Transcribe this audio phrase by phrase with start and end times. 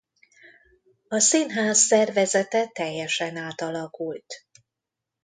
[1.07, 4.45] A színház szervezete teljesen átalakult.